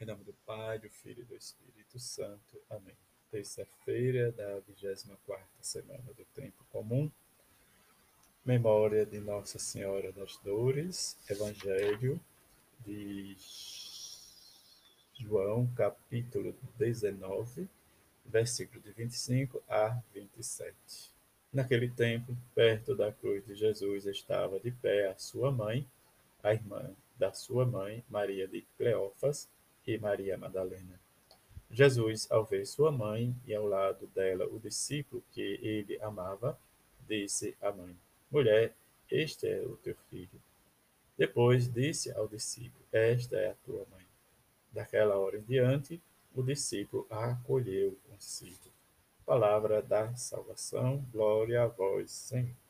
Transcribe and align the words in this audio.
Em 0.00 0.04
nome 0.04 0.22
do 0.22 0.32
Pai, 0.46 0.78
do 0.78 0.88
Filho 0.88 1.22
e 1.22 1.24
do 1.24 1.34
Espírito 1.34 1.98
Santo. 1.98 2.56
Amém. 2.70 2.94
Terça-feira 3.32 4.30
da 4.30 4.60
24 4.60 5.44
semana 5.60 6.04
do 6.16 6.24
Tempo 6.26 6.64
Comum. 6.70 7.10
Memória 8.44 9.04
de 9.04 9.18
Nossa 9.18 9.58
Senhora 9.58 10.12
das 10.12 10.36
Dores. 10.36 11.18
Evangelho 11.28 12.20
de 12.86 13.36
João, 15.18 15.66
capítulo 15.74 16.54
19, 16.78 17.68
versículo 18.24 18.80
de 18.80 18.92
25 18.92 19.60
a 19.68 20.00
27. 20.14 20.76
Naquele 21.52 21.90
tempo, 21.90 22.36
perto 22.54 22.94
da 22.94 23.10
cruz 23.10 23.44
de 23.44 23.56
Jesus 23.56 24.06
estava 24.06 24.60
de 24.60 24.70
pé 24.70 25.08
a 25.08 25.18
sua 25.18 25.50
mãe, 25.50 25.84
a 26.40 26.54
irmã 26.54 26.94
da 27.16 27.32
sua 27.32 27.66
mãe, 27.66 28.04
Maria 28.08 28.46
de 28.46 28.62
Cleófas, 28.76 29.48
e 29.88 29.96
Maria 29.96 30.36
Madalena. 30.36 31.00
Jesus, 31.70 32.30
ao 32.30 32.44
ver 32.44 32.66
sua 32.66 32.92
mãe 32.92 33.34
e 33.46 33.54
ao 33.54 33.66
lado 33.66 34.06
dela 34.08 34.46
o 34.46 34.60
discípulo 34.60 35.24
que 35.32 35.58
ele 35.62 35.98
amava, 36.02 36.58
disse 37.08 37.56
à 37.58 37.72
mãe: 37.72 37.96
Mulher, 38.30 38.74
este 39.10 39.48
é 39.48 39.62
o 39.62 39.76
teu 39.76 39.96
filho. 40.10 40.42
Depois 41.16 41.72
disse 41.72 42.12
ao 42.12 42.28
discípulo: 42.28 42.84
Esta 42.92 43.36
é 43.36 43.50
a 43.50 43.54
tua 43.64 43.86
mãe. 43.90 44.04
Daquela 44.70 45.16
hora 45.16 45.38
em 45.38 45.42
diante, 45.42 46.00
o 46.34 46.42
discípulo 46.42 47.06
a 47.08 47.30
acolheu 47.30 47.96
consigo. 48.10 48.70
Palavra 49.24 49.80
da 49.80 50.14
salvação, 50.16 51.02
glória 51.10 51.62
a 51.62 51.66
vós, 51.66 52.10
Senhor. 52.10 52.67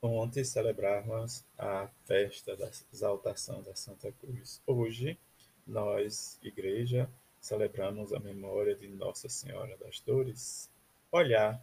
Ontem 0.00 0.44
celebramos 0.44 1.44
a 1.58 1.88
festa 2.04 2.56
da 2.56 2.70
exaltação 2.92 3.64
da 3.64 3.74
Santa 3.74 4.12
Cruz. 4.12 4.62
Hoje, 4.64 5.18
nós, 5.66 6.38
igreja, 6.40 7.10
celebramos 7.40 8.12
a 8.12 8.20
memória 8.20 8.76
de 8.76 8.86
Nossa 8.86 9.28
Senhora 9.28 9.76
das 9.76 9.98
Dores. 9.98 10.70
Olhar 11.10 11.60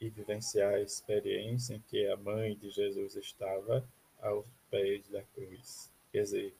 e 0.00 0.08
vivenciar 0.08 0.74
a 0.74 0.80
experiência 0.80 1.74
em 1.74 1.80
que 1.80 2.06
a 2.06 2.16
mãe 2.16 2.54
de 2.54 2.70
Jesus 2.70 3.16
estava 3.16 3.84
aos 4.20 4.46
pés 4.70 5.08
da 5.08 5.24
cruz. 5.34 5.90
Quer 6.12 6.22
dizer, 6.22 6.54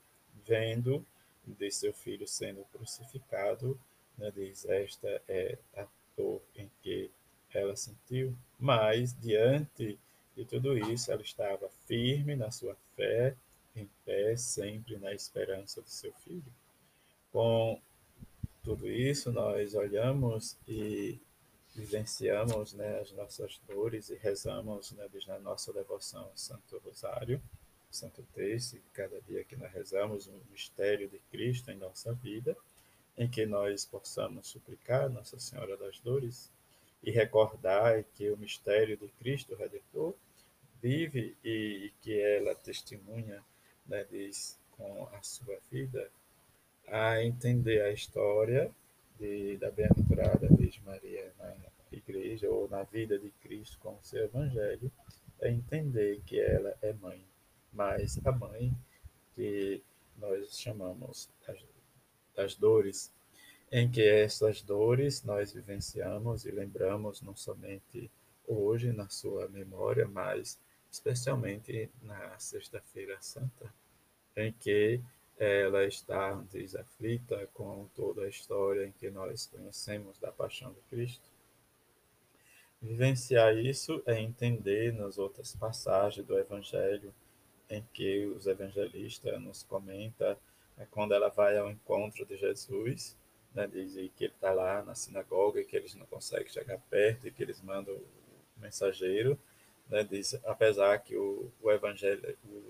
vendo 0.45 1.07
de 1.47 1.71
seu 1.71 1.93
filho 1.93 2.27
sendo 2.27 2.65
crucificado, 2.73 3.79
né, 4.17 4.33
diz: 4.35 4.65
Esta 4.65 5.23
é 5.29 5.59
a 5.77 5.87
dor 6.17 6.43
em 6.57 6.69
que 6.83 7.09
ela 7.55 7.77
sentiu, 7.77 8.37
mas 8.59 9.17
diante 9.21 9.97
e 10.41 10.45
tudo 10.45 10.79
isso, 10.79 11.11
ela 11.11 11.23
estava 11.23 11.69
firme 11.87 12.37
na 12.37 12.51
sua 12.51 12.77
fé, 12.95 13.35
em 13.75 13.89
pé, 14.05 14.37
sempre 14.37 14.97
na 14.97 15.13
esperança 15.13 15.83
do 15.83 15.91
seu 15.91 16.13
filho. 16.25 16.53
Com 17.33 17.81
tudo 18.63 18.89
isso, 18.89 19.33
nós 19.33 19.75
olhamos 19.75 20.57
e 20.67 21.19
vivenciamos 21.75 22.73
né, 22.73 23.01
as 23.01 23.13
nossas 23.13 23.61
dores 23.67 24.11
e 24.11 24.17
rezamos 24.17 24.93
né, 24.93 25.09
desde 25.13 25.31
a 25.31 25.39
nossa 25.39 25.73
devoção 25.73 26.23
ao 26.23 26.37
Santo 26.37 26.79
Rosário, 26.85 27.43
Santo 27.91 28.23
Terço, 28.35 28.79
cada 28.93 29.21
dia 29.23 29.45
que 29.45 29.57
nós 29.57 29.73
rezamos 29.73 30.27
o 30.27 30.41
mistério 30.51 31.09
de 31.09 31.19
Cristo 31.31 31.71
em 31.71 31.77
nossa 31.77 32.13
vida, 32.13 32.57
em 33.17 33.29
que 33.29 33.47
nós 33.47 33.85
possamos 33.85 34.49
suplicar 34.49 35.09
Nossa 35.09 35.39
Senhora 35.41 35.77
das 35.77 35.99
Dores 36.01 36.51
e 37.03 37.11
recordar 37.11 38.05
que 38.15 38.31
o 38.31 38.37
mistério 38.37 38.97
de 38.97 39.09
Cristo 39.09 39.55
Redentor 39.55 40.15
vive 40.83 41.37
e 41.45 41.93
que 42.01 42.21
ela 42.21 42.55
testemunha, 42.55 43.43
né, 43.87 44.05
diz, 44.11 44.59
com 44.73 45.09
a 45.13 45.23
sua 45.23 45.59
vida, 45.71 46.11
a 46.87 47.23
entender 47.23 47.83
a 47.83 47.93
história 47.93 48.71
de, 49.19 49.57
da 49.57 49.71
bem-aventurada 49.71 50.49
Virgem 50.49 50.83
Maria 50.85 51.33
na 51.39 51.55
igreja 51.91 52.49
ou 52.49 52.69
na 52.69 52.83
vida 52.85 53.19
de 53.19 53.31
Cristo 53.43 53.79
com 53.79 53.95
o 53.95 54.05
seu 54.05 54.25
evangelho, 54.25 54.91
é 55.41 55.51
entender 55.51 56.21
que 56.27 56.41
ela 56.41 56.77
é 56.83 56.93
mãe, 56.93 57.25
mas 57.73 58.19
a 58.25 58.33
mãe 58.33 58.73
que 59.35 59.83
nós 60.17 60.59
chamamos 60.59 61.29
das 62.35 62.55
dores, 62.55 63.13
em 63.71 63.91
que 63.91 64.03
essas 64.03 64.63
dores 64.63 65.23
nós 65.25 65.53
vivenciamos 65.53 66.45
e 66.45 66.51
lembramos 66.51 67.21
não 67.21 67.37
somente 67.37 68.11
hoje 68.47 68.93
na 68.93 69.09
sua 69.09 69.49
memória, 69.49 70.07
mas 70.09 70.59
especialmente 70.91 71.91
na 72.03 72.39
Sexta-feira 72.39 73.19
Santa, 73.21 73.73
em 74.37 74.53
que 74.53 75.01
ela 75.39 75.85
está 75.85 76.35
desaflita 76.51 77.49
com 77.55 77.87
toda 77.95 78.23
a 78.23 78.29
história 78.29 78.87
em 78.87 78.93
que 78.93 79.11
nós 79.11 79.47
conhecemos 79.47 80.19
da 80.19 80.33
paixão 80.33 80.73
de 80.73 80.81
Cristo. 80.89 81.29
Vivenciar 82.81 83.57
isso 83.57 84.03
é 84.07 84.21
entender 84.21 84.93
nas 84.93 85.19
outras 85.19 85.55
passagens 85.55 86.27
do 86.27 86.39
Evangelho 86.39 87.13
em 87.69 87.85
que 87.93 88.27
os 88.27 88.47
evangelistas 88.47 89.41
nos 89.41 89.63
comenta 89.63 90.39
é 90.79 90.87
quando 90.91 91.13
ela 91.13 91.29
vai 91.29 91.59
ao 91.59 91.71
encontro 91.71 92.25
de 92.25 92.37
Jesus, 92.37 93.17
né, 93.55 93.67
diz 93.67 93.95
que 94.17 94.25
ele 94.25 94.33
está 94.33 94.53
lá 94.53 94.83
na 94.83 94.95
sinagoga 94.95 95.61
e 95.61 95.65
que 95.65 95.77
eles 95.77 95.95
não 95.95 96.07
conseguem 96.07 96.49
chegar 96.49 96.79
perto 96.91 97.27
e 97.27 97.31
que 97.31 97.43
eles 97.43 97.61
mandam 97.61 97.95
o 97.95 98.61
mensageiro 98.61 99.39
né, 99.89 100.05
diz, 100.05 100.35
apesar 100.45 100.99
que 100.99 101.17
o, 101.17 101.51
o 101.61 101.69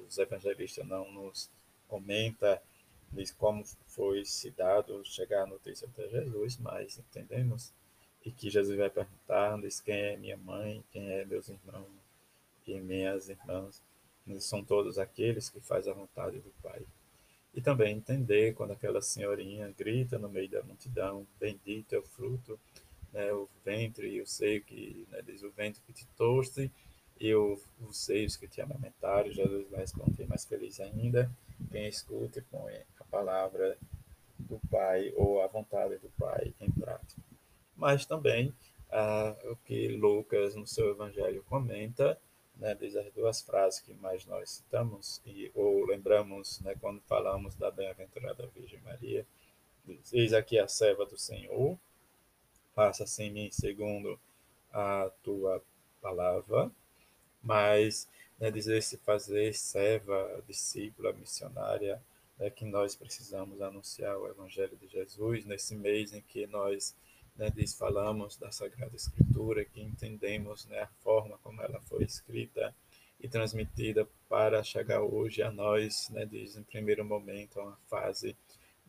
os 0.07 0.19
evangelistas 0.19 0.87
não 0.87 1.11
nos 1.11 1.51
comenta 1.89 2.63
diz 3.11 3.33
como 3.33 3.65
foi 3.87 4.25
se 4.25 4.51
dado 4.51 5.05
chegar 5.05 5.45
a 5.45 5.47
notícia 5.47 5.89
até 5.89 6.09
Jesus, 6.09 6.59
mas 6.59 6.99
entendemos 6.99 7.73
e 8.25 8.31
que 8.31 8.51
Jesus 8.51 8.77
vai 8.77 8.91
perguntar, 8.91 9.59
diz 9.61 9.81
quem 9.81 9.95
é 9.95 10.17
minha 10.17 10.37
mãe, 10.37 10.85
quem 10.91 11.11
é 11.11 11.25
meus 11.25 11.49
irmãos 11.49 11.89
e 12.67 12.79
minhas 12.81 13.29
irmãs, 13.31 13.83
são 14.41 14.63
todos 14.63 14.99
aqueles 14.99 15.49
que 15.49 15.61
fazem 15.61 15.91
a 15.91 15.97
vontade 15.97 16.39
do 16.39 16.51
Pai. 16.63 16.83
E 17.55 17.61
também 17.61 17.97
entender 17.97 18.55
quando 18.55 18.73
aquela 18.73 19.01
senhorinha 19.01 19.73
grita 19.77 20.19
no 20.19 20.29
meio 20.29 20.49
da 20.49 20.63
multidão, 20.63 21.27
bendito 21.41 21.95
é 21.95 21.99
o 21.99 22.03
fruto, 22.03 22.59
né, 23.13 23.33
o 23.33 23.49
ventre 23.65 24.09
e 24.09 24.21
o 24.21 24.27
seio 24.27 24.63
que, 24.63 25.07
né, 25.11 25.23
diz 25.23 25.43
o 25.43 25.51
ventre 25.51 25.81
que 25.87 25.93
te 25.93 26.07
torce 26.17 26.71
e 27.21 27.35
os 27.35 27.61
seios 27.93 28.37
que 28.37 28.47
te 28.47 28.61
amamentaram, 28.61 29.31
Jesus 29.33 29.69
vai 29.71 29.81
responder 29.81 30.27
mais 30.27 30.45
feliz 30.45 30.79
ainda, 30.79 31.31
quem 31.71 31.89
escuta 31.89 32.39
e 32.39 32.43
põe 32.43 32.75
a 33.01 33.05
palavra 33.05 33.77
do 34.39 34.61
Pai 34.71 35.13
ou 35.17 35.43
a 35.43 35.49
vontade 35.49 35.99
do 35.99 36.09
Pai 36.11 36.55
em 36.61 36.71
prática. 36.71 37.21
Mas 37.77 38.07
também 38.07 38.55
ah, 38.91 39.35
o 39.51 39.57
que 39.57 39.89
Lucas 39.89 40.55
no 40.55 40.67
seu 40.67 40.91
Evangelho 40.91 41.43
comenta, 41.49 42.19
né, 42.59 42.75
diz 42.75 42.97
as 42.97 43.11
duas 43.13 43.41
frases 43.41 43.81
que 43.81 43.95
mais 43.95 44.27
nós 44.27 44.51
citamos 44.51 45.23
e, 45.25 45.51
ou 45.55 45.87
lembramos 45.87 46.61
né, 46.61 46.75
quando 46.81 47.01
falamos 47.03 47.55
da 47.55 47.71
bem-aventurada 47.71 48.49
Virgem 48.49 48.81
Maria, 48.81 49.25
diz, 49.85 50.13
eis 50.13 50.33
aqui 50.33 50.59
a 50.59 50.67
serva 50.67 51.07
do 51.07 51.17
Senhor, 51.17 51.79
faça-se 52.75 53.23
em 53.23 53.31
mim 53.31 53.51
segundo 53.53 54.19
a 54.73 55.11
tua 55.23 55.63
palavra, 56.03 56.71
mas 57.43 58.09
né, 58.39 58.51
dizer 58.51 58.83
se 58.83 58.99
fazer 58.99 59.55
serva, 59.55 60.43
discípula, 60.47 61.13
missionária, 61.13 62.03
é 62.39 62.51
que 62.51 62.65
nós 62.65 62.95
precisamos 62.95 63.61
anunciar 63.61 64.17
o 64.17 64.29
Evangelho 64.29 64.77
de 64.77 64.87
Jesus 64.87 65.45
nesse 65.45 65.75
mês 65.75 66.13
em 66.13 66.21
que 66.21 66.47
nós 66.47 66.95
né, 67.39 67.51
diz, 67.55 67.73
falamos 67.75 68.37
da 68.37 68.51
Sagrada 68.51 68.97
Escritura, 68.97 69.65
que 69.65 69.81
entendemos 69.81 70.67
né, 70.67 70.81
a 70.81 70.89
forma 71.03 71.39
como 71.39 71.63
ela 71.63 71.81
foi 71.83 72.03
escrita 72.03 72.75
e 73.21 73.29
transmitida 73.29 74.07
para 74.29 74.63
chegar 74.63 75.03
hoje 75.03 75.43
a 75.43 75.51
nós, 75.51 76.09
né, 76.11 76.27
diz 76.27 76.57
em 76.57 76.65
primeiro 76.65 77.05
momento, 77.05 77.61
uma 77.61 77.79
fase 77.89 78.37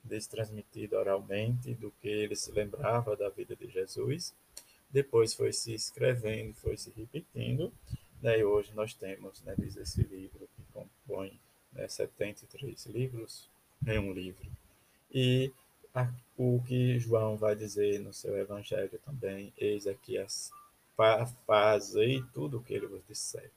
diz, 0.04 0.26
transmitida 0.26 0.98
oralmente 0.98 1.76
do 1.76 1.92
que 2.02 2.08
ele 2.08 2.36
se 2.36 2.52
lembrava 2.52 3.16
da 3.16 3.30
vida 3.30 3.56
de 3.56 3.70
Jesus, 3.70 4.34
depois 4.90 5.36
foi 5.36 5.54
se 5.54 5.74
escrevendo, 5.74 6.56
foi 6.56 6.76
se 6.76 6.92
repetindo, 6.98 7.72
né, 8.20 8.40
e 8.40 8.44
hoje 8.44 8.74
nós 8.74 8.96
temos, 8.96 9.42
né, 9.44 9.54
diz 9.58 9.78
esse 9.78 10.02
livro 10.02 10.50
que 10.56 10.64
compõe 10.74 11.40
né, 11.72 11.88
73 11.88 12.88
livros 12.88 13.48
em 13.86 14.00
um 14.00 14.12
livro. 14.12 14.50
E 15.12 15.52
o 16.38 16.62
que 16.66 17.00
João 17.00 17.38
vai 17.38 17.56
dizer 17.56 18.00
no 18.00 18.14
seu 18.14 18.38
evangelho 18.38 19.00
também, 19.06 19.54
eis 19.58 19.88
aqui 19.88 20.18
as, 20.18 20.52
fazei 21.46 22.24
tudo 22.34 22.58
o 22.58 22.64
que 22.64 22.74
ele 22.74 22.88
vos 22.88 23.06
disser. 23.08 23.52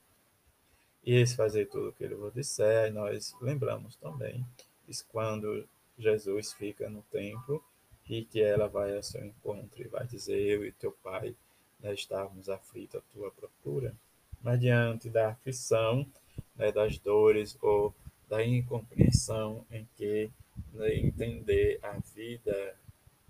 E 1.04 1.14
esse 1.14 1.36
fazer 1.36 1.66
tudo 1.66 1.88
o 1.88 1.92
que 1.92 2.04
ele 2.04 2.14
vos 2.14 2.32
disser, 2.32 2.92
nós 2.92 3.34
lembramos 3.40 3.96
também, 3.96 4.44
diz 4.86 5.02
quando 5.02 5.66
Jesus 5.98 6.52
fica 6.52 6.88
no 6.88 7.02
templo 7.10 7.62
e 8.08 8.24
que 8.24 8.42
ela 8.42 8.68
vai 8.68 8.96
ao 8.96 9.02
seu 9.02 9.24
encontro 9.24 9.82
e 9.82 9.88
vai 9.88 10.06
dizer, 10.06 10.38
eu 10.38 10.64
e 10.64 10.72
teu 10.72 10.92
pai 11.02 11.34
né, 11.80 11.94
estávamos 11.94 12.48
aflitos 12.48 13.00
à 13.00 13.02
tua 13.12 13.30
procura 13.30 13.94
mas 14.42 14.60
diante 14.60 15.08
da 15.08 15.30
aflição, 15.30 16.06
né, 16.56 16.72
das 16.72 16.98
dores 16.98 17.56
ou 17.62 17.94
da 18.28 18.44
incompreensão 18.44 19.64
em 19.70 19.86
que 19.96 20.30
né, 20.72 20.94
entender 20.96 21.78
a 21.82 21.96
vida 22.14 22.76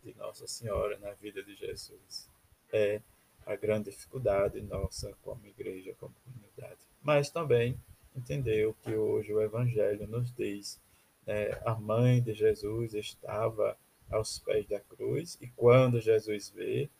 de 0.02 0.14
Nossa 0.16 0.46
Senhora 0.46 0.98
na 0.98 1.12
vida 1.12 1.42
de 1.42 1.54
Jesus. 1.54 2.28
É 2.72 3.00
a 3.46 3.56
grande 3.56 3.90
dificuldade 3.90 4.60
nossa 4.60 5.12
como 5.22 5.46
igreja, 5.46 5.94
como 5.98 6.14
comunidade. 6.24 6.80
Mas 7.02 7.30
também 7.30 7.78
entender 8.14 8.66
o 8.66 8.74
que 8.74 8.94
hoje 8.94 9.32
o 9.32 9.40
Evangelho 9.40 10.06
nos 10.06 10.32
diz. 10.32 10.80
É, 11.26 11.60
a 11.64 11.74
mãe 11.74 12.20
de 12.20 12.34
Jesus 12.34 12.94
estava 12.94 13.76
aos 14.10 14.38
pés 14.38 14.66
da 14.66 14.80
cruz 14.80 15.38
e 15.40 15.46
quando 15.48 16.00
Jesus 16.00 16.50
vê, 16.50 16.90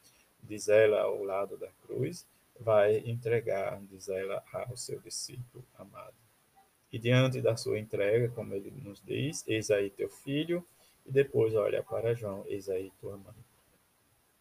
diz 0.43 0.69
ela 0.69 1.03
ao 1.03 1.23
lado 1.23 1.57
da 1.57 1.69
cruz, 1.85 2.27
vai 2.59 2.99
entregar, 2.99 3.81
diz 3.83 4.09
ela, 4.09 4.43
ao 4.53 4.77
seu 4.77 5.01
discípulo 5.01 5.65
amado. 5.75 6.15
E 6.93 6.99
diante 6.99 7.41
da 7.41 7.57
sua 7.57 7.79
entrega, 7.79 8.29
como 8.29 8.55
ele 8.55 8.71
nos 8.71 9.03
diz, 9.03 9.45
eis 9.49 9.71
aí 9.71 9.91
teu 9.91 10.09
filho, 10.09 10.65
e 11.07 11.13
depois 11.13 11.55
olha 11.55 11.83
para 11.83 12.15
João, 12.15 12.45
eis 12.47 12.69
aí 12.69 12.93
tua 13.01 13.17
mãe. 13.17 13.35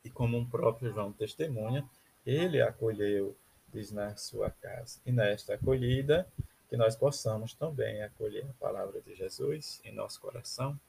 E 0.04 0.10
como 0.10 0.38
um 0.38 0.46
próprio 0.46 0.92
João 0.92 1.12
testemunha, 1.12 1.88
ele 2.25 2.62
acolheu, 2.62 3.36
diz 3.72 3.92
na 3.92 4.16
sua 4.16 4.50
casa. 4.50 5.00
E 5.06 5.12
nesta 5.12 5.56
acolhida, 5.56 6.28
que 6.69 6.78
nós 6.78 6.96
possamos 6.96 7.54
também 7.54 8.02
acolher 8.02 8.46
a 8.46 8.54
palavra 8.54 9.02
de 9.02 9.13
Jesus 9.13 9.81
em 9.84 9.92
nosso 9.92 10.22
coração 10.22 10.80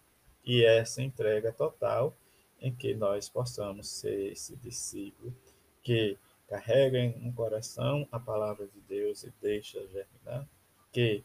e 0.44 0.64
essa 0.64 1.02
entrega 1.02 1.52
total 1.52 2.14
em 2.60 2.72
que 2.72 2.94
nós 2.94 3.28
possamos 3.28 3.88
ser 3.88 4.32
esse 4.32 4.54
discípulo 4.56 5.34
que 5.82 6.16
carrega 6.48 6.98
em 6.98 7.32
coração 7.32 8.06
a 8.12 8.20
palavra 8.20 8.66
de 8.66 8.80
Deus 8.82 9.24
e 9.24 9.32
deixa 9.40 9.80
germinar, 9.88 10.46
que 10.92 11.24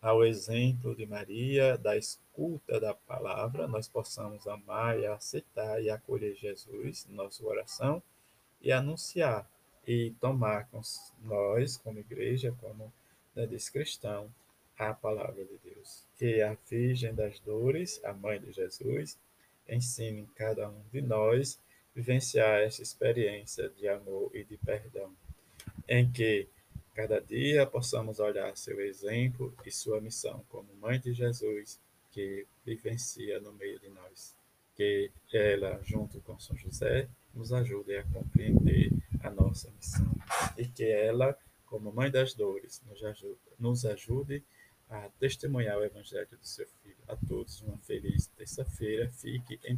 ao 0.00 0.24
exemplo 0.24 0.94
de 0.94 1.04
Maria, 1.06 1.76
da 1.76 1.96
escuta 1.96 2.78
da 2.78 2.94
palavra, 2.94 3.66
nós 3.66 3.88
possamos 3.88 4.46
amar 4.46 4.98
e 4.98 5.06
aceitar 5.06 5.82
e 5.82 5.90
acolher 5.90 6.34
Jesus 6.36 7.06
no 7.06 7.16
nosso 7.16 7.42
coração 7.42 8.02
e 8.60 8.70
anunciar 8.70 9.48
e 9.86 10.14
tomar 10.20 10.68
com 10.68 10.80
nós, 11.22 11.76
como 11.76 11.98
igreja, 11.98 12.54
como 12.60 12.92
né, 13.34 13.46
diz 13.46 13.68
cristão, 13.68 14.32
a 14.78 14.94
palavra 14.94 15.44
de 15.44 15.58
Deus. 15.64 16.04
Que 16.16 16.42
a 16.42 16.56
Virgem 16.68 17.14
das 17.14 17.40
Dores, 17.40 18.00
a 18.04 18.12
mãe 18.12 18.40
de 18.40 18.52
Jesus, 18.52 19.18
ensine 19.68 20.28
cada 20.36 20.68
um 20.68 20.82
de 20.92 21.00
nós 21.00 21.58
vivenciar 21.94 22.60
essa 22.60 22.82
experiência 22.82 23.68
de 23.70 23.88
amor 23.88 24.30
e 24.32 24.44
de 24.44 24.56
perdão, 24.58 25.12
em 25.88 26.08
que 26.10 26.46
cada 26.98 27.20
dia 27.20 27.64
possamos 27.64 28.18
olhar 28.18 28.56
seu 28.56 28.80
exemplo 28.80 29.54
e 29.64 29.70
sua 29.70 30.00
missão 30.00 30.44
como 30.48 30.74
mãe 30.80 30.98
de 30.98 31.12
Jesus 31.12 31.78
que 32.10 32.44
vivencia 32.66 33.38
no 33.38 33.52
meio 33.52 33.78
de 33.78 33.88
nós. 33.88 34.34
Que 34.74 35.08
ela, 35.32 35.80
junto 35.84 36.20
com 36.22 36.36
São 36.40 36.56
José, 36.56 37.08
nos 37.32 37.52
ajude 37.52 37.96
a 37.96 38.02
compreender 38.02 38.90
a 39.22 39.30
nossa 39.30 39.70
missão 39.70 40.10
e 40.56 40.66
que 40.66 40.90
ela, 40.90 41.38
como 41.66 41.92
mãe 41.92 42.10
das 42.10 42.34
dores, 42.34 42.82
nos 42.84 43.04
ajude, 43.04 43.38
nos 43.60 43.86
ajude 43.86 44.42
a 44.90 45.08
testemunhar 45.20 45.78
o 45.78 45.84
Evangelho 45.84 46.26
do 46.32 46.46
seu 46.48 46.66
Filho. 46.82 46.96
A 47.06 47.14
todos 47.14 47.62
uma 47.62 47.78
feliz 47.78 48.26
terça-feira. 48.26 49.08
Fique 49.08 49.60
em 49.64 49.76